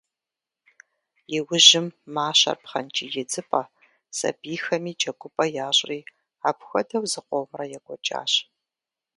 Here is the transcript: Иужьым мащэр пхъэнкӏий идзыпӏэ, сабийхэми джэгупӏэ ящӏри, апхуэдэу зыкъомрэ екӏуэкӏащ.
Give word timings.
Иужьым 1.35 1.87
мащэр 2.15 2.57
пхъэнкӏий 2.63 3.11
идзыпӏэ, 3.21 3.63
сабийхэми 4.17 4.91
джэгупӏэ 4.99 5.45
ящӏри, 5.67 5.99
апхуэдэу 6.49 7.05
зыкъомрэ 7.11 7.65
екӏуэкӏащ. 7.77 8.33